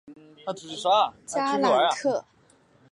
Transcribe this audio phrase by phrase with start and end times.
[1.27, 2.25] 加朗特。